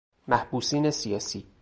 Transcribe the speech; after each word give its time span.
محبوسین 0.27 0.91
سیاسی 0.91 1.47